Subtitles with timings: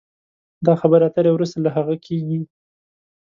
[0.65, 2.39] دا خبرې اترې وروسته له هغه کېږي